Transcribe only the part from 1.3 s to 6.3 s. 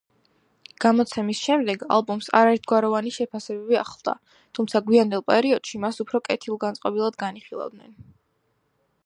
შემდეგ ალბომს არაერთგვაროვანი შეფასებები ახლდა, თუმცა გვიანდელ პერიოდში მას უფრო